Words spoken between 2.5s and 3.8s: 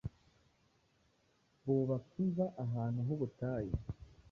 ahantu h'ubutayu,